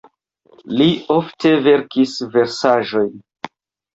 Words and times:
Li 0.79 0.85
ofte 1.15 1.51
verkis 1.67 2.15
versaĵojn. 2.37 3.13